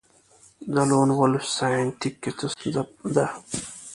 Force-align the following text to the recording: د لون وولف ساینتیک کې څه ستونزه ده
د 0.73 0.75
لون 0.89 1.09
وولف 1.17 1.45
ساینتیک 1.57 2.15
کې 2.23 2.31
څه 2.37 2.45
ستونزه 2.53 2.83
ده 3.15 3.27